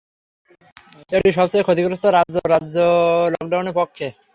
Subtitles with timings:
[1.11, 4.19] এটি সবচেয়ে ক্ষতিগ্রস্ত রাজ্যে রাজ্য-স্তরের লকডাউনের পক্ষে ছিল।